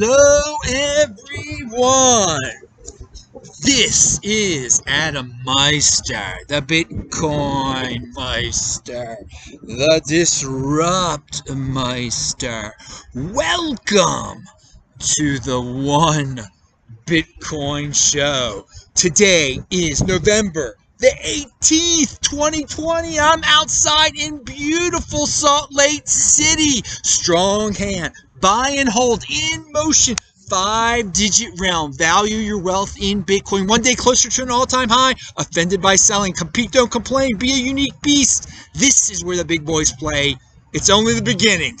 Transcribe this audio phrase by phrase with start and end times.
[0.00, 0.56] Hello,
[1.02, 2.38] everyone.
[3.64, 9.16] This is Adam Meister, the Bitcoin Meister,
[9.60, 12.74] the Disrupt Meister.
[13.12, 14.44] Welcome
[15.16, 16.42] to the One
[17.04, 18.66] Bitcoin Show.
[18.94, 23.20] Today is November the 18th, 2020.
[23.20, 26.82] I'm outside in beautiful Salt Lake City.
[27.04, 30.16] Strong hand, buy and hold in motion.
[30.48, 31.92] Five digit realm.
[31.92, 33.68] Value your wealth in Bitcoin.
[33.68, 35.14] One day closer to an all time high.
[35.36, 36.32] Offended by selling.
[36.32, 37.36] Compete, don't complain.
[37.36, 38.48] Be a unique beast.
[38.74, 40.36] This is where the big boys play.
[40.72, 41.76] It's only the beginning.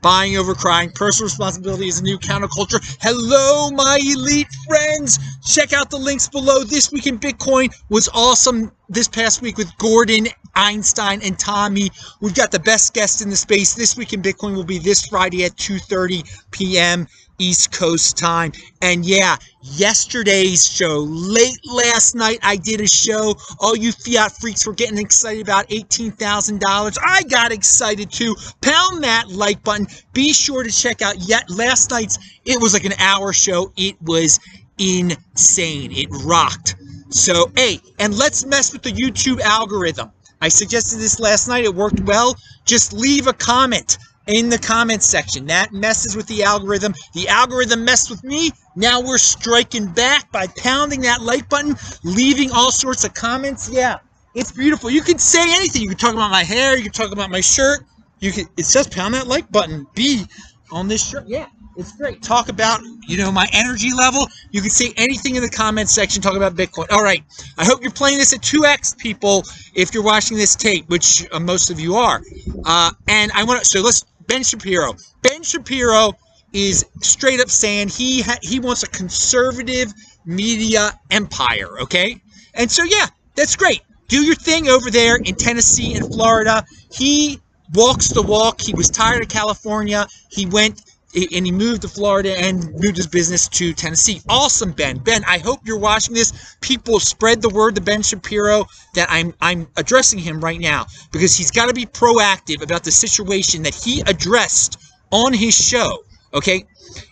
[0.00, 0.90] Buying over crying.
[0.90, 2.80] Personal responsibility is a new counterculture.
[3.00, 5.18] Hello, my elite friends.
[5.44, 6.64] Check out the links below.
[6.64, 11.90] This week in Bitcoin was awesome this past week with Gordon, Einstein, and Tommy.
[12.20, 13.74] We've got the best guests in the space.
[13.74, 17.06] This week in Bitcoin will be this Friday at 2.30 p.m.
[17.38, 18.52] East Coast time.
[18.80, 23.34] And yeah, yesterday's show, late last night, I did a show.
[23.58, 26.98] All you fiat freaks were getting excited about $18,000.
[27.04, 28.36] I got excited too.
[28.60, 29.86] Pound that like button.
[30.12, 33.72] Be sure to check out yet last night's, it was like an hour show.
[33.76, 34.38] It was
[34.78, 35.92] insane.
[35.92, 36.76] It rocked.
[37.10, 40.12] So, hey, and let's mess with the YouTube algorithm.
[40.42, 41.64] I suggested this last night.
[41.64, 42.36] It worked well.
[42.64, 45.46] Just leave a comment in the comments section.
[45.46, 46.94] That messes with the algorithm.
[47.14, 48.50] The algorithm messed with me.
[48.74, 53.70] Now we're striking back by pounding that like button, leaving all sorts of comments.
[53.70, 53.98] Yeah,
[54.34, 54.90] it's beautiful.
[54.90, 55.82] You can say anything.
[55.82, 56.76] You can talk about my hair.
[56.76, 57.84] You can talk about my shirt.
[58.18, 58.46] You can.
[58.56, 59.86] It says pound that like button.
[59.94, 60.26] B
[60.72, 61.28] on this shirt.
[61.28, 62.22] Yeah, it's great.
[62.22, 64.26] Talk about you know my energy level.
[64.50, 66.22] You can say anything in the comments section.
[66.22, 66.90] Talk about Bitcoin.
[66.90, 67.22] All right.
[67.58, 69.44] I hope you're playing this at 2x, people.
[69.74, 72.20] If you're watching this tape, which uh, most of you are,
[72.64, 73.66] uh, and I want to.
[73.66, 74.94] So let's Ben Shapiro.
[75.22, 76.12] Ben Shapiro
[76.52, 79.92] is straight up saying he he wants a conservative
[80.24, 81.80] media empire.
[81.80, 82.20] Okay,
[82.54, 83.82] and so yeah, that's great.
[84.08, 86.64] Do your thing over there in Tennessee and Florida.
[86.92, 87.40] He
[87.72, 88.60] walks the walk.
[88.60, 90.06] He was tired of California.
[90.30, 90.82] He went
[91.14, 94.20] and he moved to Florida and moved his business to Tennessee.
[94.28, 94.98] Awesome, Ben.
[94.98, 96.56] Ben, I hope you're watching this.
[96.60, 98.64] People spread the word to Ben Shapiro
[98.94, 102.90] that I'm I'm addressing him right now because he's got to be proactive about the
[102.90, 104.80] situation that he addressed
[105.10, 106.04] on his show.
[106.34, 106.64] Okay,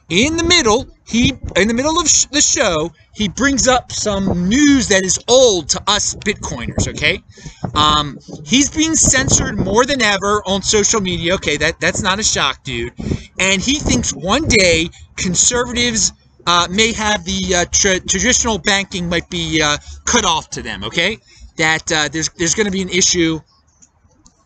[0.09, 4.49] in the middle, he in the middle of sh- the show, he brings up some
[4.49, 6.89] news that is old to us Bitcoiners.
[6.89, 7.23] Okay,
[7.75, 11.35] um, he's being censored more than ever on social media.
[11.35, 12.93] Okay, that that's not a shock, dude.
[13.39, 16.13] And he thinks one day conservatives
[16.47, 20.85] uh, may have the uh, tra- traditional banking might be uh, cut off to them.
[20.85, 21.19] Okay,
[21.57, 23.41] that uh, there's there's going to be an issue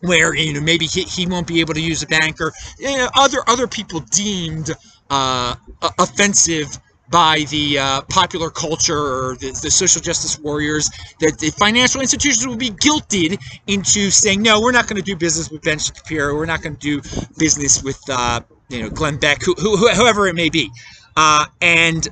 [0.01, 2.97] where you know maybe he, he won't be able to use a bank or you
[2.97, 4.71] know, other other people deemed
[5.09, 5.55] uh,
[5.99, 6.67] offensive
[7.09, 10.89] by the uh, popular culture or the, the, social justice warriors
[11.19, 15.15] that the financial institutions will be guilted into saying no we're not going to do
[15.15, 16.35] business with Ben Shapiro.
[16.35, 17.01] We're not going to do
[17.37, 20.71] business with uh, you know Glenn Beck who, who, whoever it may be.
[21.15, 22.07] Uh, and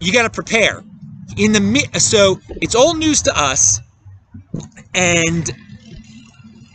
[0.00, 0.84] you got to prepare.
[1.36, 3.80] In the so it's all news to us
[4.94, 5.50] and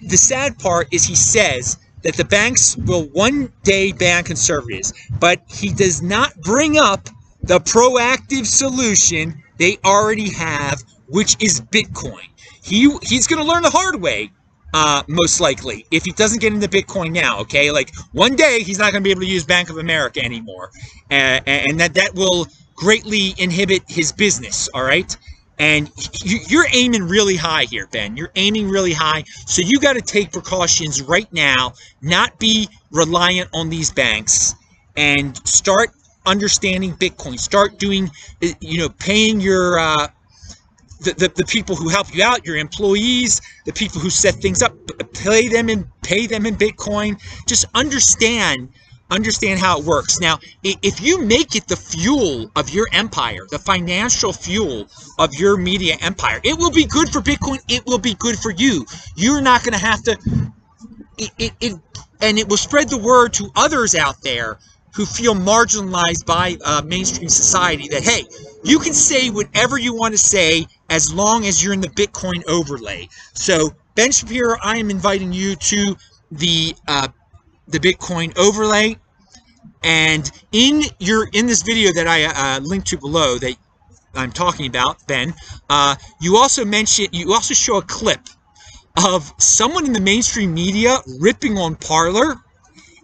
[0.07, 5.41] the sad part is he says that the banks will one day ban conservatives, but
[5.47, 7.09] he does not bring up
[7.41, 12.27] the proactive solution they already have, which is Bitcoin.
[12.63, 14.31] He he's going to learn the hard way,
[14.73, 17.39] uh, most likely, if he doesn't get into Bitcoin now.
[17.41, 20.23] Okay, like one day he's not going to be able to use Bank of America
[20.23, 20.71] anymore,
[21.11, 24.69] uh, and that that will greatly inhibit his business.
[24.73, 25.15] All right.
[25.63, 25.89] And
[26.25, 28.17] you're aiming really high here, Ben.
[28.17, 29.23] You're aiming really high.
[29.45, 34.55] So you got to take precautions right now, not be reliant on these banks,
[34.97, 35.91] and start
[36.25, 37.39] understanding Bitcoin.
[37.39, 38.11] Start doing,
[38.43, 39.79] uh, you know, paying your.
[39.79, 40.07] Uh,
[40.99, 44.61] the, the, the people who help you out, your employees, the people who set things
[44.61, 44.73] up,
[45.13, 47.21] pay them and pay them in Bitcoin.
[47.45, 48.69] Just understand
[49.09, 50.19] understand how it works.
[50.19, 54.87] Now, if you make it the fuel of your empire, the financial fuel
[55.19, 57.59] of your media empire, it will be good for Bitcoin.
[57.67, 58.85] It will be good for you.
[59.15, 60.17] You're not going to have to.
[61.17, 61.73] It, it, it,
[62.21, 64.57] and it will spread the word to others out there
[64.95, 68.25] who feel marginalized by uh, mainstream society that hey,
[68.63, 72.43] you can say whatever you want to say as long as you're in the Bitcoin
[72.47, 73.07] overlay.
[73.33, 75.95] So, Ben Shapiro, I am inviting you to
[76.31, 77.07] the uh,
[77.67, 78.97] the Bitcoin overlay.
[79.83, 83.55] And in your in this video that I uh, linked to below that
[84.15, 85.33] I'm talking about, Ben,
[85.69, 88.21] uh, you also mention you also show a clip
[89.03, 92.35] of someone in the mainstream media ripping on Parler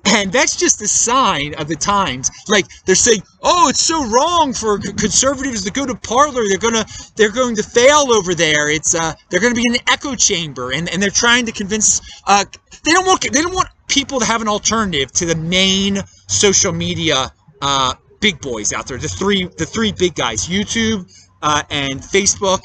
[0.06, 2.31] And that's just a sign of the times.
[2.48, 6.44] Like they're saying, "Oh, it's so wrong for conservatives to go to Parler.
[6.48, 6.86] They're gonna
[7.16, 8.69] they're going to fail over there.
[8.69, 11.51] It's uh they're going to be in an echo chamber, and and they're trying to
[11.51, 12.46] convince uh
[12.84, 16.72] they don't want they don't want people to have an alternative to the main social
[16.72, 17.31] media
[17.62, 18.98] uh big boys out there.
[18.98, 21.12] The three the three big guys: YouTube
[21.42, 22.62] uh, and Facebook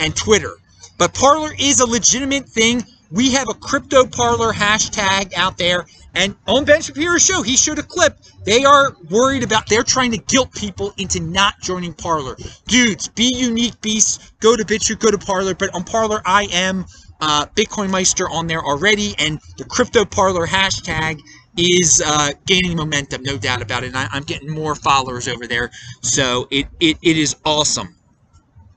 [0.00, 0.52] and Twitter.
[0.98, 2.84] But Parler is a legitimate thing.
[3.10, 5.86] We have a crypto parlor hashtag out there.
[6.14, 8.18] And on Ben Shapiro's show, he showed a clip.
[8.44, 12.36] They are worried about, they're trying to guilt people into not joining Parler.
[12.66, 14.32] Dudes, be unique beasts.
[14.40, 15.54] Go to BitChute, go to Parler.
[15.54, 16.86] But on Parler, I am
[17.20, 19.14] uh, Bitcoin Meister on there already.
[19.18, 21.20] And the crypto parlor hashtag
[21.56, 23.88] is uh, gaining momentum, no doubt about it.
[23.88, 25.70] And I, am getting more followers over there.
[26.00, 27.94] So it, it, it is awesome.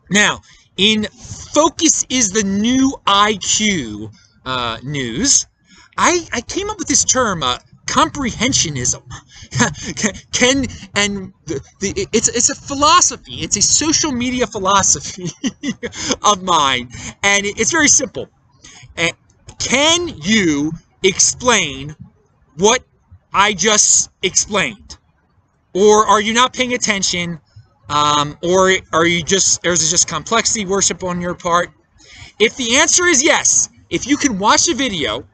[0.09, 0.41] Now,
[0.79, 4.13] in Focus is the New IQ
[4.45, 5.45] uh, news,
[5.97, 9.03] I, I came up with this term, uh, comprehensionism.
[10.31, 10.65] Can
[10.95, 13.41] and the, the, it's it's a philosophy.
[13.41, 15.27] It's a social media philosophy
[16.23, 16.89] of mine,
[17.23, 18.29] and it's very simple.
[18.97, 19.09] Uh,
[19.57, 20.71] can you
[21.03, 21.95] explain
[22.55, 22.83] what
[23.33, 24.97] I just explained,
[25.73, 27.41] or are you not paying attention?
[27.89, 31.71] Um, or are you just, or is it just complexity worship on your part?
[32.39, 35.27] If the answer is yes, if you can watch a video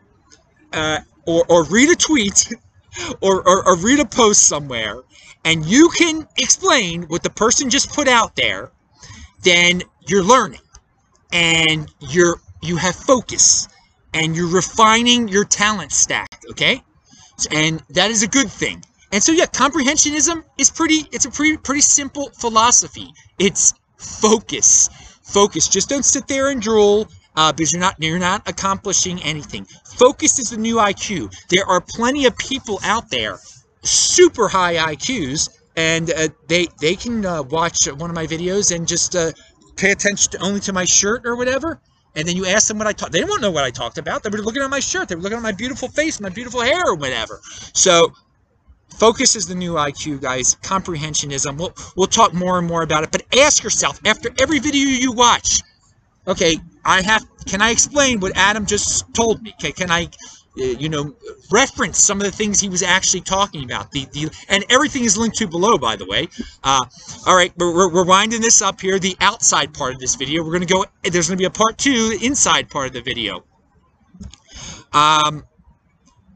[0.74, 2.54] uh, or, or read a tweet
[3.22, 5.02] or, or, or read a post somewhere
[5.44, 8.72] and you can explain what the person just put out there,
[9.44, 10.62] then you're learning
[11.32, 13.68] and you're you have focus
[14.14, 16.82] and you're refining your talent stack, okay?
[17.52, 18.84] And that is a good thing.
[19.12, 23.14] And so yeah, comprehensionism is pretty it's a pretty pretty simple philosophy.
[23.40, 24.90] It's focus.
[25.24, 25.68] Focus.
[25.68, 29.66] Just don't sit there and drool uh, because you're not you're not accomplishing anything.
[29.86, 31.34] Focus is the new IQ.
[31.50, 33.40] There are plenty of people out there,
[33.84, 38.88] super high IQs, and uh, they they can uh, watch one of my videos and
[38.88, 39.32] just uh,
[39.76, 41.80] pay attention to, only to my shirt or whatever.
[42.18, 43.12] And then you ask them what I talked.
[43.12, 44.24] They don't know what I talked about.
[44.24, 45.10] They were looking at my shirt.
[45.10, 47.42] They were looking at my beautiful face, my beautiful hair, or whatever.
[47.74, 48.14] So
[48.90, 50.56] Focus is the new IQ, guys.
[50.62, 51.58] Comprehensionism.
[51.58, 53.12] We'll, we'll talk more and more about it.
[53.12, 55.62] But ask yourself, after every video you watch,
[56.28, 59.54] okay, I have, can I explain what Adam just told me?
[59.60, 61.14] Okay, can I, uh, you know,
[61.52, 63.92] reference some of the things he was actually talking about?
[63.92, 66.30] The, the And everything is linked to below, by the way.
[66.64, 66.86] Uh,
[67.28, 70.42] all right, we're, we're winding this up here, the outside part of this video.
[70.44, 72.94] We're going to go, there's going to be a part two, the inside part of
[72.94, 73.44] the video.
[74.94, 75.44] Um,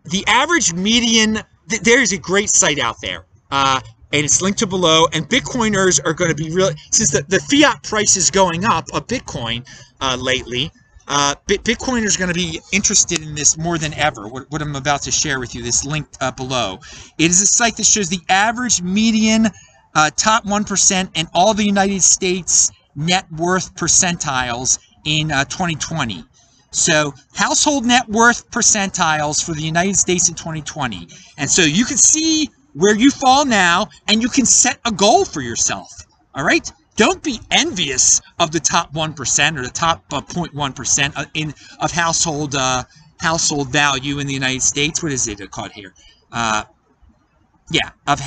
[0.03, 3.25] the average median th there is a great site out there.
[3.51, 3.79] Uh,
[4.11, 5.07] and it's linked to below.
[5.13, 8.85] And Bitcoiners are going to be real since the, the fiat price is going up
[8.93, 9.67] of Bitcoin
[10.01, 10.71] uh, lately.
[11.07, 14.27] Uh, Bitcoiners are going to be interested in this more than ever.
[14.27, 16.79] What, what I'm about to share with you, this link uh, below.
[17.17, 19.47] It is a site that shows the average median
[19.95, 26.23] uh, top 1% and all the United States net worth percentiles in uh, 2020.
[26.71, 31.07] So household net worth percentiles for the United States in 2020.
[31.37, 35.25] And so you can see where you fall now and you can set a goal
[35.25, 36.05] for yourself.
[36.35, 36.71] All right?
[36.95, 41.91] Don't be envious of the top 1% or the top uh, 0.1% uh, in of
[41.91, 42.83] household uh,
[43.19, 45.01] household value in the United States.
[45.01, 45.93] What is it called here?
[46.31, 46.65] Uh,
[47.71, 48.21] yeah, of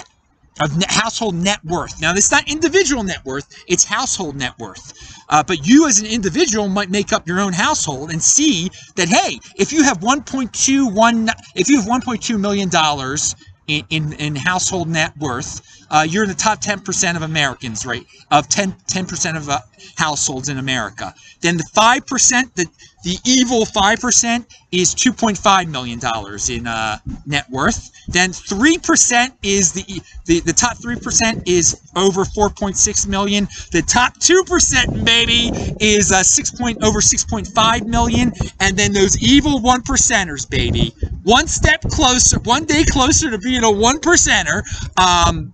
[0.60, 2.00] of household net worth.
[2.00, 4.92] Now, it's not individual net worth, it's household net worth.
[5.28, 9.08] Uh, but you as an individual might make up your own household and see that,
[9.08, 13.34] hey, if you have 1.21, if you have 1.2 million dollars
[13.66, 18.04] in, in, in, household net worth, uh, you're in the top 10% of Americans, right?
[18.30, 19.60] Of 10, 10% of uh,
[19.96, 21.14] households in America.
[21.40, 22.66] Then the 5%, the,
[23.02, 26.00] the evil 5% is $2.5 million
[26.48, 27.90] in uh, net worth.
[28.08, 33.44] Then 3% is the, the, the top 3% is over 4.6 million.
[33.70, 38.32] The top 2%, baby, is uh, 6 point, over 6.5 million.
[38.60, 40.94] And then those evil one percenters, baby.
[41.22, 44.62] One step closer, one day closer to being a one percenter.
[44.98, 45.52] Um,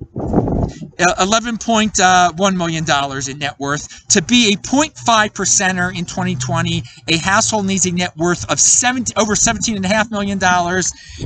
[0.98, 2.84] $11.1 uh, million
[3.30, 4.08] in net worth.
[4.08, 4.94] To be a 0.5
[5.32, 10.38] percenter in 2020, a household needs a net worth of 70, over $17.5 million,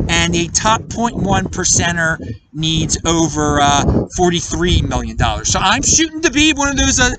[0.09, 2.19] and a top 0.1 percenter
[2.53, 3.83] needs over uh,
[4.19, 5.19] $43 million.
[5.45, 7.11] So I'm shooting to be one of those uh,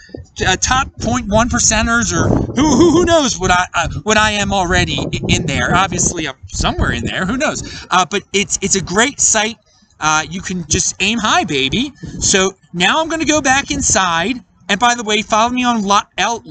[0.46, 4.52] uh, top 0.1 percenters, or who, who, who knows what I uh, what I am
[4.52, 5.76] already in there.
[5.76, 7.26] Obviously, I'm somewhere in there.
[7.26, 7.86] Who knows?
[7.90, 9.58] Uh, but it's it's a great site
[10.04, 11.94] uh, you can just aim high, baby.
[12.20, 14.44] So now I'm going to go back inside.
[14.70, 16.44] And by the way, follow me on lbry.tv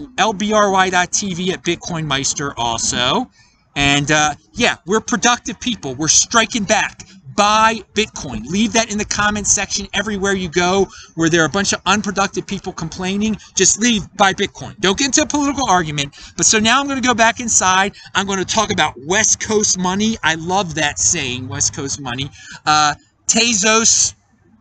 [1.52, 3.30] at Bitcoin Meister also.
[3.76, 5.94] And uh, yeah, we're productive people.
[5.94, 7.02] We're striking back.
[7.36, 8.44] buy Bitcoin.
[8.46, 11.80] Leave that in the comment section everywhere you go where there are a bunch of
[11.86, 13.36] unproductive people complaining.
[13.54, 14.78] Just leave buy Bitcoin.
[14.80, 16.14] Don't get into a political argument.
[16.36, 17.94] But so now I'm going to go back inside.
[18.14, 20.16] I'm going to talk about West Coast money.
[20.22, 22.30] I love that saying, West Coast money.
[22.66, 22.94] Uh,
[23.32, 24.14] Tezos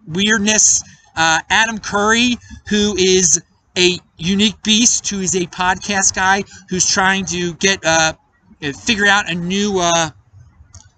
[0.07, 0.81] weirdness.
[1.15, 2.37] Uh, Adam Curry,
[2.69, 3.41] who is
[3.77, 8.13] a unique beast, who is a podcast guy who's trying to get uh,
[8.79, 10.11] figure out a new uh,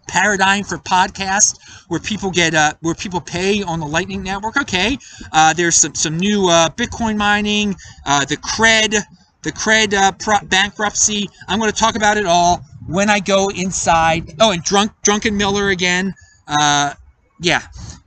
[0.07, 4.57] paradigm for podcasts where people get uh, where people pay on the Lightning Network.
[4.57, 4.97] Okay,
[5.31, 7.75] uh, there's some some new uh, Bitcoin mining,
[8.05, 8.95] uh, the cred,
[9.41, 11.27] the cred uh, pro- bankruptcy.
[11.47, 14.35] I'm going to talk about it all when I go inside.
[14.39, 16.13] Oh, and drunk drunken Miller again.
[16.47, 16.93] Uh,
[17.43, 17.61] yeah.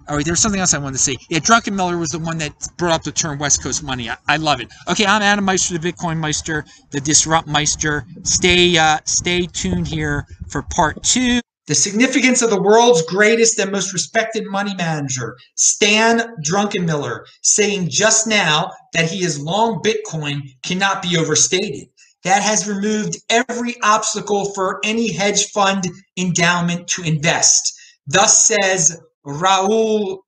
[0.08, 1.16] All right, there's something else I wanted to say.
[1.28, 4.08] Yeah, Drunken Miller was the one that brought up the term West Coast money.
[4.08, 4.68] I, I love it.
[4.88, 8.06] Okay, I'm Adam Meister, the Bitcoin Meister, the Disrupt Meister.
[8.22, 11.40] Stay, uh, stay tuned here for part two.
[11.66, 18.28] The significance of the world's greatest and most respected money manager, Stan Druckenmiller, saying just
[18.28, 21.88] now that he is long Bitcoin cannot be overstated.
[22.22, 27.76] That has removed every obstacle for any hedge fund endowment to invest.
[28.06, 30.18] Thus says Raul,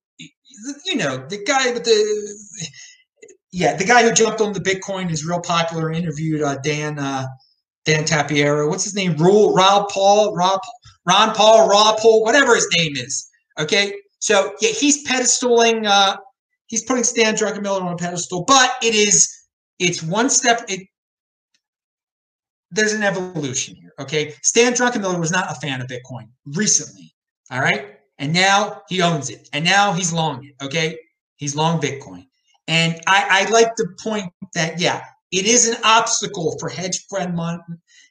[0.85, 2.71] you know, the guy with the,
[3.53, 5.93] yeah, the guy who jumped on the Bitcoin is real popular.
[5.93, 7.27] Interviewed uh, Dan uh,
[7.85, 8.69] Dan Tapiero.
[8.69, 9.15] What's his name?
[9.15, 10.61] Raul, Raul Paul, Rob,
[11.07, 13.29] Ron Paul, Rob Paul, whatever his name is.
[13.59, 15.87] Okay, so yeah, he's pedestaling.
[15.87, 16.17] Uh,
[16.67, 19.33] he's putting Stan Druckenmiller on a pedestal, but it is
[19.79, 20.65] it's one step.
[20.69, 20.87] It
[22.71, 23.93] there's an evolution here.
[23.99, 27.15] Okay, Stan Druckenmiller was not a fan of Bitcoin recently.
[27.51, 30.55] All right, and now he owns it, and now he's long it.
[30.63, 30.99] Okay,
[31.37, 32.27] he's long Bitcoin,
[32.67, 37.35] and I, I like the point that yeah, it is an obstacle for hedge fund
[37.35, 37.63] mon-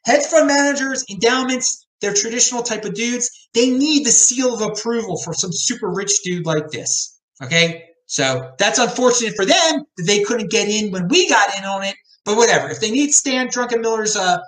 [0.05, 1.85] hedge fund managers, endowments.
[1.99, 3.49] They're traditional type of dudes.
[3.53, 7.19] They need the seal of approval for some super rich dude like this.
[7.41, 11.65] Okay, so that's unfortunate for them that they couldn't get in when we got in
[11.65, 11.95] on it.
[12.23, 12.69] But whatever.
[12.69, 14.39] If they need Stan Druckenmiller's, uh,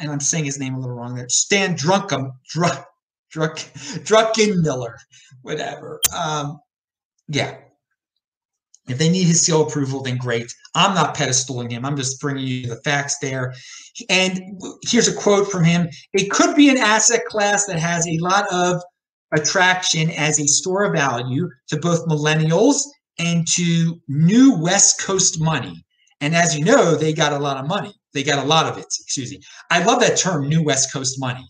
[0.00, 2.84] and I'm saying his name a little wrong there, Stan Drunkum, Drunk,
[3.34, 3.56] Druck,
[4.04, 4.94] Druckenmiller,
[5.42, 6.00] whatever.
[6.16, 6.60] Um,
[7.28, 7.56] yeah.
[8.88, 10.52] If they need his seal approval, then great.
[10.74, 11.84] I'm not pedestaling him.
[11.84, 13.54] I'm just bringing you the facts there.
[14.10, 18.18] And here's a quote from him It could be an asset class that has a
[18.18, 18.82] lot of
[19.34, 22.82] attraction as a store of value to both millennials
[23.18, 25.84] and to new West Coast money.
[26.20, 27.94] And as you know, they got a lot of money.
[28.14, 28.86] They got a lot of it.
[28.86, 29.40] Excuse me.
[29.70, 31.48] I love that term, new West Coast money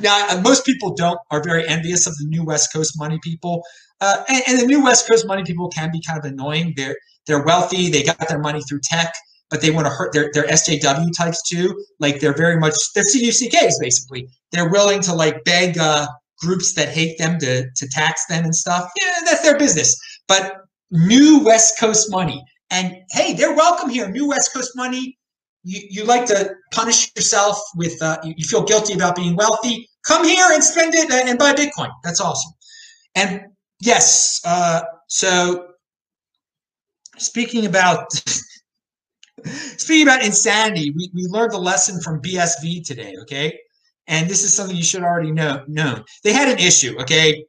[0.00, 3.62] now, uh, most people don't are very envious of the new West Coast money people,
[4.00, 6.74] uh, and, and, the new West Coast money people can be kind of annoying.
[6.76, 6.96] They're
[7.26, 9.14] they're wealthy, they got their money through tech,
[9.50, 10.12] but they want to hurt.
[10.12, 11.84] They're, they're SJW types too.
[12.00, 14.28] Like they're very much they're CUCKs basically.
[14.50, 16.08] They're willing to like beg uh,
[16.38, 18.90] groups that hate them to to tax them and stuff.
[19.00, 19.96] Yeah, that's their business.
[20.26, 20.56] But
[20.90, 24.08] new West Coast money, and hey, they're welcome here.
[24.08, 25.18] New West Coast money
[25.64, 29.88] you, you like to punish yourself with uh, you, feel guilty about being wealthy.
[30.04, 31.90] Come here and spend it and, buy bitcoin.
[32.02, 32.52] That's awesome.
[33.14, 33.42] And
[33.82, 35.66] yes uh, so
[37.18, 38.12] speaking about
[39.76, 43.58] speaking about insanity we, we learned a lesson from bsv today okay?
[44.08, 46.04] And this is something you should already know known.
[46.24, 47.44] They had an issue okay?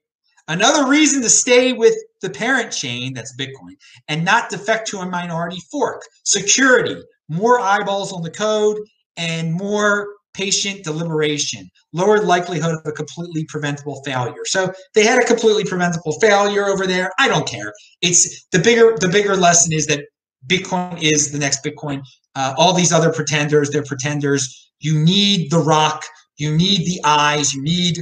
[0.48, 3.76] Another reason to stay with the parent chain that's bitcoin
[4.08, 7.02] and not defect to a minority fork security
[7.34, 8.80] more eyeballs on the code,
[9.18, 14.46] and more patient deliberation, lower likelihood of a completely preventable failure.
[14.46, 17.12] So they had a completely preventable failure over there.
[17.20, 17.72] I don't care.
[18.02, 20.06] It's the bigger the bigger lesson is that
[20.48, 22.02] Bitcoin is the next Bitcoin.
[22.36, 24.72] Uh, all these other pretenders, they're pretenders.
[24.80, 26.04] You need the rock.
[26.38, 27.54] You need the eyes.
[27.54, 28.00] You need,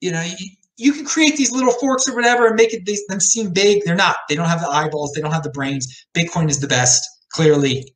[0.00, 0.46] you know, you,
[0.76, 3.82] you can create these little forks or whatever and make it these, them seem big.
[3.84, 4.16] They're not.
[4.28, 5.12] They don't have the eyeballs.
[5.12, 6.06] They don't have the brains.
[6.14, 7.08] Bitcoin is the best.
[7.30, 7.86] Clearly,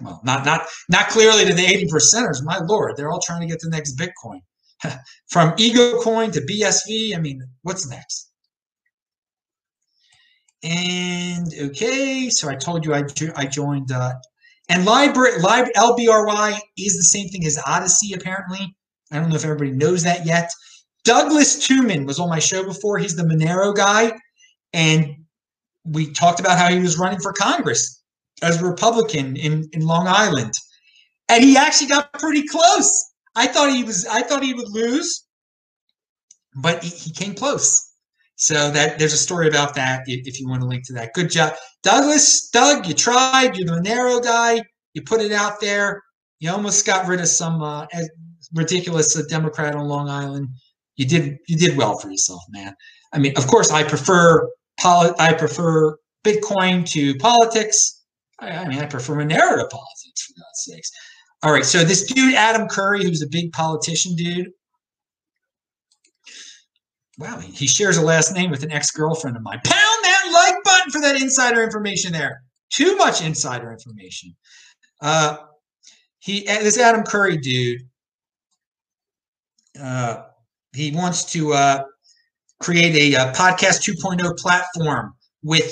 [0.00, 2.42] well, not not not clearly to the 80 percenters.
[2.42, 4.40] My lord, they're all trying to get the next Bitcoin.
[5.28, 8.30] From Ego Coin to BSV, I mean, what's next?
[10.62, 13.04] And okay, so I told you I,
[13.36, 14.14] I joined, uh,
[14.68, 18.74] and library, lib, LBRY is the same thing as Odysee apparently.
[19.12, 20.50] I don't know if everybody knows that yet.
[21.04, 22.98] Douglas Tuman was on my show before.
[22.98, 24.12] He's the Monero guy.
[24.72, 25.16] And
[25.84, 27.97] we talked about how he was running for Congress
[28.42, 30.52] as a Republican in, in Long Island.
[31.28, 33.12] And he actually got pretty close.
[33.34, 35.26] I thought he was I thought he would lose,
[36.56, 37.84] but he, he came close.
[38.36, 41.12] So that there's a story about that if, you want to link to that.
[41.12, 41.54] Good job.
[41.82, 44.62] Douglas, Doug, you tried, you're the narrow guy,
[44.94, 46.02] you put it out there.
[46.38, 47.86] You almost got rid of some uh,
[48.54, 50.48] ridiculous uh, Democrat on Long Island.
[50.96, 52.74] You did you did well for yourself, man.
[53.12, 57.97] I mean, of course, I prefer poli- I prefer Bitcoin to politics.
[58.40, 60.90] I, I mean, I prefer Monero to politics for God's sakes.
[61.42, 64.50] All right, so this dude Adam Curry, who's a big politician dude.
[67.18, 69.60] Wow, he shares a last name with an ex-girlfriend of mine.
[69.64, 72.42] Pound that like button for that insider information there.
[72.70, 74.36] Too much insider information.
[75.00, 75.38] Uh,
[76.18, 77.82] he this Adam Curry dude.
[79.80, 80.24] Uh,
[80.74, 81.84] he wants to uh,
[82.60, 85.64] create a, a, podcast 2.0 platform with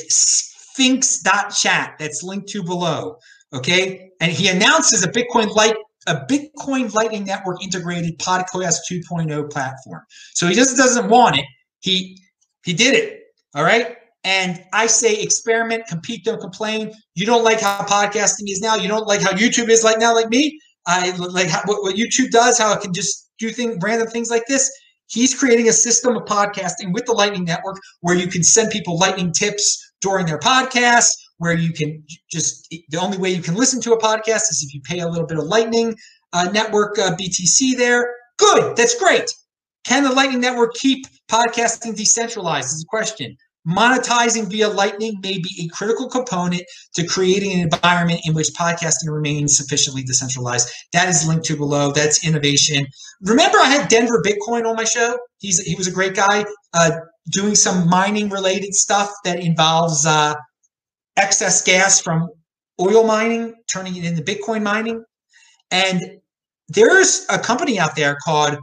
[0.76, 3.16] Sphinx.chat that's linked to below.
[3.52, 10.02] Okay, and he announces a Bitcoin Light a Bitcoin Lightning Network integrated podcast 2.0 platform.
[10.34, 11.44] So he just doesn't want it.
[11.80, 12.20] He
[12.64, 13.22] he did it.
[13.54, 13.96] All right.
[14.24, 16.92] And I say experiment, compete, don't complain.
[17.14, 18.74] You don't like how podcasting is now.
[18.74, 20.58] You don't like how YouTube is like now, like me.
[20.86, 24.30] I like how, what, what YouTube does, how it can just do things, random things
[24.30, 24.70] like this.
[25.06, 28.98] He's creating a system of podcasting with the Lightning Network where you can send people
[28.98, 33.80] Lightning tips during their podcast, where you can just, the only way you can listen
[33.80, 35.96] to a podcast is if you pay a little bit of Lightning
[36.32, 38.14] uh, Network uh, BTC there.
[38.38, 39.34] Good, that's great.
[39.84, 42.66] Can the Lightning Network keep podcasting decentralized?
[42.66, 43.36] Is the question.
[43.68, 46.62] Monetizing via Lightning may be a critical component
[46.94, 50.68] to creating an environment in which podcasting remains sufficiently decentralized.
[50.92, 51.90] That is linked to below.
[51.90, 52.86] That's innovation.
[53.22, 55.18] Remember, I had Denver Bitcoin on my show.
[55.38, 56.44] He's he was a great guy
[56.74, 56.92] uh,
[57.30, 60.34] doing some mining related stuff that involves uh,
[61.16, 62.28] excess gas from
[62.80, 65.04] oil mining, turning it into Bitcoin mining.
[65.70, 66.02] And
[66.68, 68.58] there's a company out there called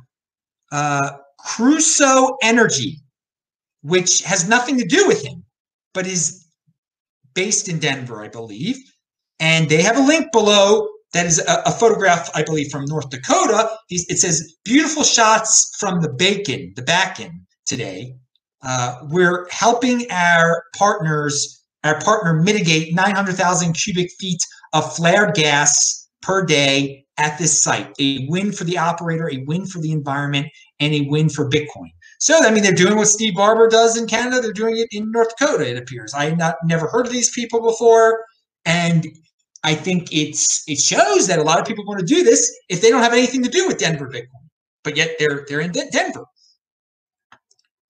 [0.71, 2.97] uh, Crusoe Energy
[3.83, 5.43] which has nothing to do with him,
[5.93, 6.45] but is
[7.35, 8.77] based in Denver, I believe.
[9.39, 13.09] And they have a link below that is a, a photograph, I believe, from North
[13.09, 13.69] Dakota.
[13.89, 18.15] It says beautiful shots from the bacon, the Bakken today.
[18.63, 24.41] Uh, we're helping our partners, our partner mitigate 900,000 cubic feet
[24.73, 27.93] of flared gas per day at this site.
[27.99, 30.47] A win for the operator, a win for the environment,
[30.79, 31.91] and a win for Bitcoin.
[32.19, 34.41] So I mean, they're doing what Steve Barbour does in Canada.
[34.41, 35.69] They're doing it in North Dakota.
[35.69, 36.13] It appears.
[36.13, 38.25] I had not never heard of these people before,
[38.65, 39.05] and
[39.63, 42.81] I think it's it shows that a lot of people want to do this if
[42.81, 44.47] they don't have anything to do with Denver Bitcoin,
[44.83, 46.25] but yet they're they're in Denver.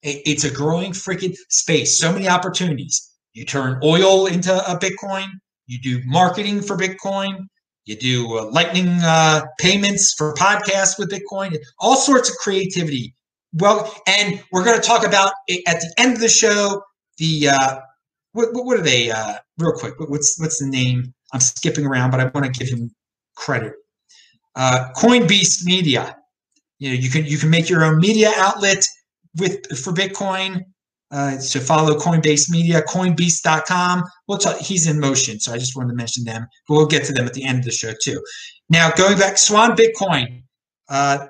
[0.04, 1.98] It's a growing freaking space.
[1.98, 3.10] So many opportunities.
[3.32, 5.26] You turn oil into a Bitcoin.
[5.66, 7.46] You do marketing for Bitcoin.
[7.86, 11.56] You do uh, lightning uh, payments for podcasts with Bitcoin.
[11.80, 13.14] All sorts of creativity
[13.54, 15.32] well, and we're going to talk about
[15.66, 16.82] at the end of the show
[17.18, 17.80] the uh,
[18.32, 19.10] what, what are they?
[19.10, 21.14] Uh, real quick, what's what's the name?
[21.32, 22.90] I'm skipping around, but I want to give him
[23.36, 23.74] credit.
[24.56, 26.16] Uh, Coinbeast Media.
[26.78, 28.84] You know, you can you can make your own media outlet
[29.36, 30.62] with for Bitcoin.
[31.10, 34.02] Uh, to follow Coinbase Media, Coinbeast.com.
[34.26, 37.04] We'll talk, he's in motion, so I just wanted to mention them, but we'll get
[37.04, 38.20] to them at the end of the show too.
[38.68, 40.42] Now, going back, Swan Bitcoin.
[40.88, 41.26] Uh,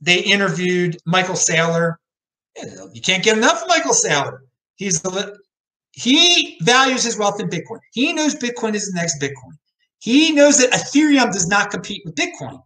[0.00, 1.96] they interviewed Michael Saylor.
[2.92, 4.38] You can't get enough of Michael Saylor.
[4.76, 5.36] He's the
[5.92, 7.78] he values his wealth in Bitcoin.
[7.92, 9.56] He knows Bitcoin is the next Bitcoin.
[9.98, 12.60] He knows that Ethereum does not compete with Bitcoin.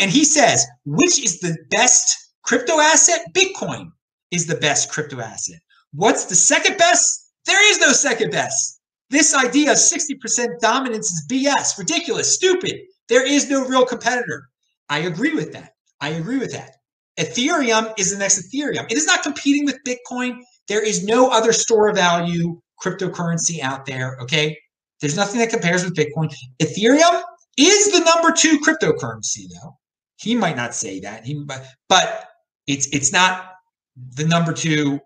[0.00, 3.20] And he says, which is the best crypto asset?
[3.34, 3.90] Bitcoin
[4.32, 5.60] is the best crypto asset.
[5.92, 7.32] What's the second best?
[7.46, 8.80] There is no second best.
[9.10, 12.80] This idea of 60% dominance is BS, ridiculous, stupid.
[13.08, 14.48] There is no real competitor.
[14.88, 15.72] I agree with that.
[16.00, 16.76] I agree with that.
[17.20, 18.90] Ethereum is the next Ethereum.
[18.90, 20.38] It is not competing with Bitcoin.
[20.66, 24.16] There is no other store of value cryptocurrency out there.
[24.22, 24.56] Okay.
[25.00, 26.34] There's nothing that compares with Bitcoin.
[26.60, 27.22] Ethereum
[27.58, 29.76] is the number two cryptocurrency, though.
[30.16, 31.26] He might not say that.
[31.26, 32.28] He, but, but
[32.66, 33.51] it's it's not
[33.96, 35.00] the number two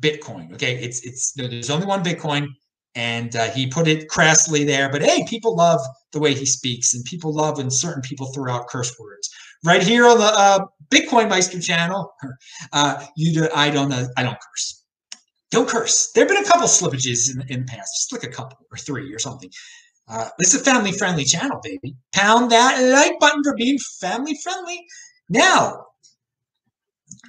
[0.00, 0.52] Bitcoin.
[0.54, 0.76] Okay.
[0.76, 2.48] It's it's there's only one Bitcoin.
[2.96, 6.92] And uh, he put it crassly there, but hey, people love the way he speaks,
[6.92, 9.30] and people love when certain people throw out curse words
[9.64, 12.12] right here on the uh, Bitcoin Meister channel.
[12.72, 14.06] Uh, you do, I don't know.
[14.16, 14.84] I don't curse.
[15.50, 16.10] Don't curse.
[16.14, 18.76] There have been a couple slippages in, in the past, just like a couple or
[18.76, 19.50] three or something.
[20.06, 21.96] Uh, this is a family friendly channel, baby.
[22.12, 24.84] Pound that like button for being family friendly.
[25.28, 25.86] Now,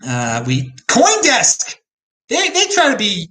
[0.06, 1.76] uh, we CoinDesk.
[2.30, 3.30] They they try to be.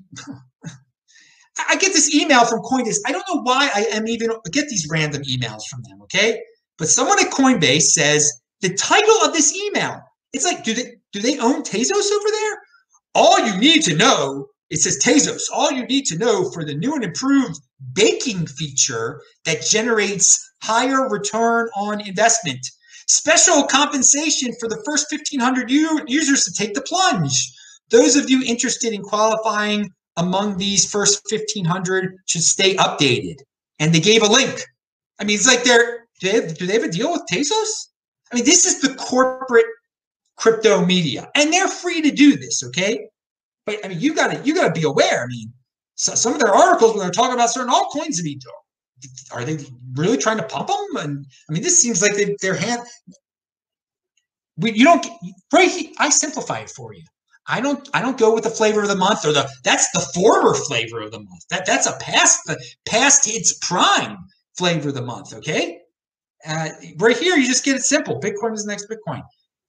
[1.69, 2.99] I get this email from CoinDesk.
[3.07, 6.03] I don't know why I am even get these random emails from them.
[6.03, 6.41] Okay,
[6.79, 10.01] but someone at Coinbase says the title of this email.
[10.33, 12.59] It's like, do they do they own Tezos over there?
[13.15, 16.75] All you need to know, it says Tezos, all you need to know for the
[16.75, 17.61] new and improved
[17.93, 22.65] baking feature that generates higher return on investment.
[23.11, 27.53] Special compensation for the first 1,500 u- users to take the plunge.
[27.91, 33.37] Those of you interested in qualifying among these first 1,500 should stay updated.
[33.79, 34.65] And they gave a link.
[35.19, 37.89] I mean, it's like they're, do they have, do they have a deal with Tezos?
[38.31, 39.67] I mean, this is the corporate
[40.37, 43.09] crypto media, and they're free to do this, okay?
[43.67, 45.25] But I mean, you gotta you gotta be aware.
[45.25, 45.53] I mean,
[45.97, 48.41] so, some of their articles when they're talking about certain altcoins, I mean,
[49.33, 49.59] are they
[49.95, 50.97] really trying to pump them?
[50.97, 52.83] And I mean, this seems like they, their hand.
[54.57, 55.07] We, you don't
[55.53, 55.89] right.
[55.99, 57.03] I simplify it for you.
[57.47, 60.01] I don't I don't go with the flavor of the month or the that's the
[60.15, 61.49] former flavor of the month.
[61.51, 64.19] That that's a past the past its prime
[64.57, 65.35] flavor of the month.
[65.35, 65.81] Okay,
[66.47, 68.21] uh, right here you just get it simple.
[68.21, 69.23] Bitcoin is the next Bitcoin,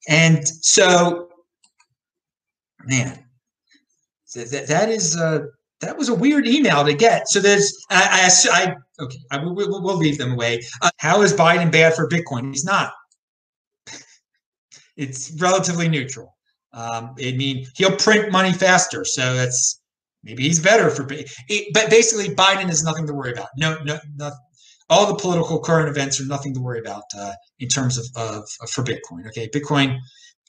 [0.08, 1.28] and so
[2.84, 3.24] man,
[4.34, 5.40] that that is uh,
[5.80, 7.28] that was a weird email to get.
[7.28, 10.62] So there's I I, I okay I, we'll, we'll leave them away.
[10.80, 12.50] Uh, how is Biden bad for Bitcoin?
[12.50, 12.92] He's not.
[14.96, 16.34] it's relatively neutral.
[16.72, 19.80] Um, I mean, he'll print money faster, so that's
[20.22, 21.06] maybe he's better for.
[21.10, 23.48] It, but basically, Biden is nothing to worry about.
[23.56, 24.30] No, no, no.
[24.88, 28.44] All the political current events are nothing to worry about uh, in terms of, of,
[28.60, 29.26] of for Bitcoin.
[29.28, 29.98] Okay, Bitcoin.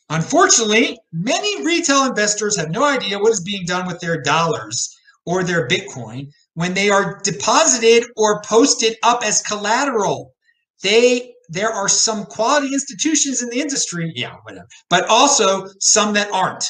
[0.10, 5.44] Unfortunately, many retail investors have no idea what is being done with their dollars or
[5.44, 10.34] their Bitcoin when they are deposited or posted up as collateral.
[10.82, 16.32] They there are some quality institutions in the industry, yeah, whatever, but also some that
[16.32, 16.66] aren't.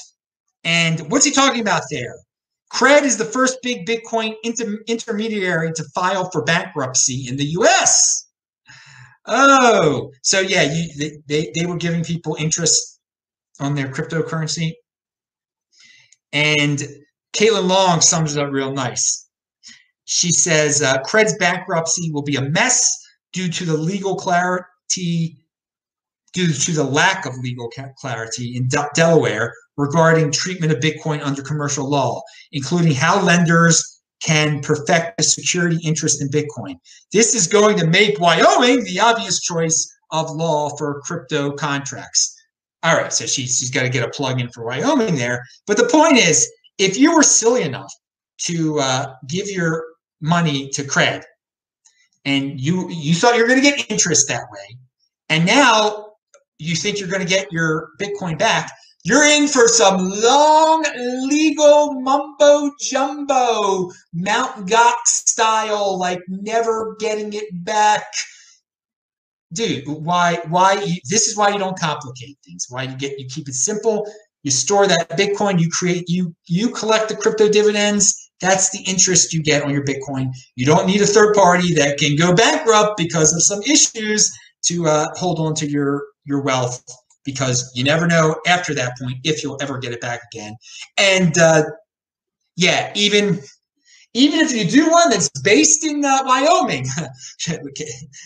[0.64, 2.16] And what's he talking about there?
[2.74, 8.28] Cred is the first big Bitcoin inter- intermediary to file for bankruptcy in the US.
[9.28, 13.00] Oh, so yeah, you, they, they were giving people interest
[13.60, 14.74] on their cryptocurrency.
[16.34, 16.82] And
[17.34, 19.30] Caitlin Long sums it up real nice.
[20.14, 25.38] She says uh, Cred's bankruptcy will be a mess due to the legal clarity,
[26.34, 31.42] due to the lack of legal clarity in De- Delaware regarding treatment of Bitcoin under
[31.42, 32.22] commercial law,
[32.52, 36.76] including how lenders can perfect a security interest in Bitcoin.
[37.12, 42.40] This is going to make Wyoming the obvious choice of law for crypto contracts.
[42.84, 45.44] All right, so she's, she's got to get a plug in for Wyoming there.
[45.66, 46.48] But the point is,
[46.78, 47.92] if you were silly enough
[48.42, 49.84] to uh, give your
[50.24, 51.24] money to cred.
[52.26, 54.78] And you you thought you're going to get interest that way.
[55.30, 56.14] And now
[56.58, 58.72] you think you're going to get your bitcoin back.
[59.04, 60.86] You're in for some long
[61.28, 68.06] legal mumbo jumbo mount gox style like never getting it back.
[69.52, 72.68] Dude why why you, this is why you don't complicate things.
[72.70, 74.10] Why you get you keep it simple.
[74.44, 79.34] You store that bitcoin you create you you collect the crypto dividends that's the interest
[79.34, 80.32] you get on your Bitcoin.
[80.56, 84.86] You don't need a third party that can go bankrupt because of some issues to
[84.86, 86.84] uh, hold on to your, your wealth
[87.24, 90.56] because you never know after that point if you'll ever get it back again.
[90.98, 91.64] And uh,
[92.58, 93.40] yeah, even
[94.14, 96.86] even if you do one that's based in uh, Wyoming,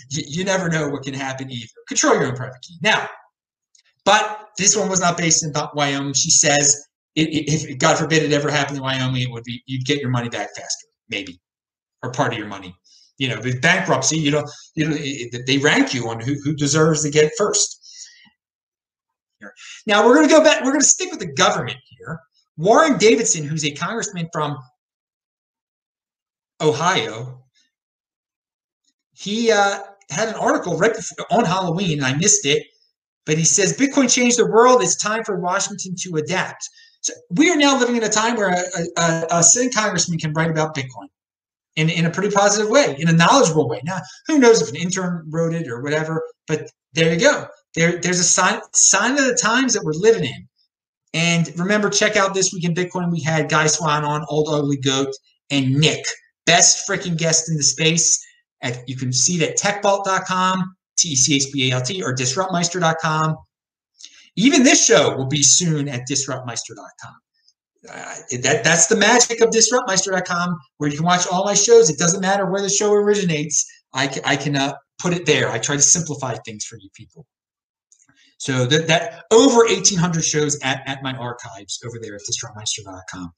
[0.10, 1.72] you, never know what can happen either.
[1.88, 2.76] Control your own private key.
[2.82, 3.08] Now,
[4.04, 6.14] but this one was not based in Wyoming.
[6.14, 6.87] She says
[7.18, 10.30] if God forbid it ever happened in Wyoming, it would be you'd get your money
[10.30, 11.40] back faster, maybe,
[12.04, 12.76] or part of your money.
[13.18, 14.96] You know, with bankruptcy, you know, you know,
[15.48, 17.84] they rank you on who, who deserves to get first.
[19.88, 20.64] Now we're going to go back.
[20.64, 22.20] We're going to stick with the government here.
[22.58, 24.58] Warren Davidson, who's a congressman from
[26.62, 27.44] Ohio,
[29.14, 29.80] he uh,
[30.12, 32.64] had an article right before, on Halloween, and I missed it.
[33.26, 34.82] But he says Bitcoin changed the world.
[34.82, 36.70] It's time for Washington to adapt.
[37.32, 40.50] We are now living in a time where a, a, a sitting congressman can write
[40.50, 41.08] about Bitcoin
[41.76, 43.82] in, in a pretty positive way, in a knowledgeable way.
[43.84, 47.48] Now, who knows if an intern wrote it or whatever, but there you go.
[47.76, 50.48] There, there's a sign, sign of the times that we're living in.
[51.14, 53.12] And remember, check out this week in Bitcoin.
[53.12, 55.14] We had Guy Swan on, Old Ugly Goat,
[55.50, 56.06] and Nick,
[56.46, 58.24] best freaking guest in the space.
[58.62, 62.04] At, you can see it at techbalt.com, T E C H B A L T,
[62.04, 63.38] or disruptmeister.com.
[64.38, 67.16] Even this show will be soon at disruptmeister.com.
[67.90, 71.90] Uh, that, that's the magic of disruptmeister.com, where you can watch all my shows.
[71.90, 73.66] It doesn't matter where the show originates.
[73.94, 75.50] I I can uh, put it there.
[75.50, 77.26] I try to simplify things for you people.
[78.40, 83.32] So that, that over 1,800 shows at, at my archives over there at disruptmeister.com.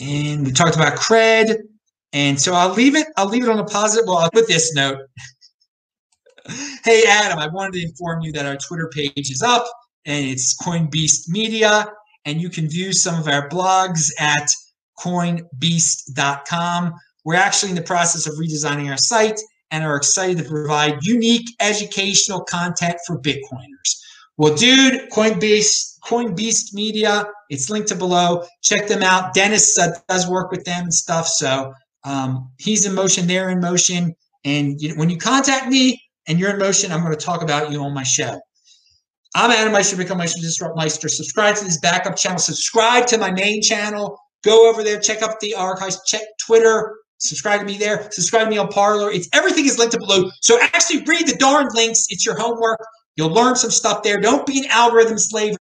[0.00, 1.56] And we talked about cred.
[2.12, 3.08] And so I'll leave it.
[3.16, 4.06] I'll leave it on a positive.
[4.06, 4.98] Well, with this note.
[6.84, 9.64] Hey, Adam, I wanted to inform you that our Twitter page is up
[10.04, 11.86] and it's CoinBeast Media.
[12.24, 14.48] And you can view some of our blogs at
[14.98, 16.94] coinbeast.com.
[17.24, 19.40] We're actually in the process of redesigning our site
[19.70, 24.00] and are excited to provide unique educational content for Bitcoiners.
[24.36, 28.44] Well, dude, Coinbase, Coinbeast Media, it's linked to below.
[28.62, 29.34] Check them out.
[29.34, 31.28] Dennis uh, does work with them and stuff.
[31.28, 31.72] So
[32.04, 34.14] um, he's in motion, they're in motion.
[34.44, 37.70] And you, when you contact me and you're in motion, I'm going to talk about
[37.70, 38.38] you on my show.
[39.34, 41.08] I'm Adam Meister, Bitcoin Meister, Disrupt Meister.
[41.08, 42.38] Subscribe to this backup channel.
[42.38, 44.18] Subscribe to my main channel.
[44.44, 48.50] Go over there, check out the archives, check Twitter, subscribe to me there, subscribe to
[48.50, 49.10] me on Parler.
[49.10, 50.30] It's everything is linked below.
[50.40, 52.06] So actually read the darn links.
[52.10, 52.78] It's your homework.
[53.16, 54.20] You'll learn some stuff there.
[54.20, 55.50] Don't be an algorithm slave.